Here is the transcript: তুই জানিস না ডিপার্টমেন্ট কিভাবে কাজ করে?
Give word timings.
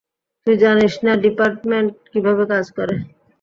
তুই 0.47 0.55
জানিস 0.63 0.93
না 1.05 1.13
ডিপার্টমেন্ট 1.23 1.91
কিভাবে 2.11 2.43
কাজ 2.51 2.65
করে? 2.77 2.95